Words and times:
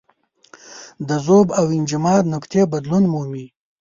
د 1.07 1.09
ذوب 1.25 1.47
او 1.59 1.65
انجماد 1.77 2.23
نقطې 2.33 2.61
بدلون 2.71 3.03
مومي. 3.13 3.45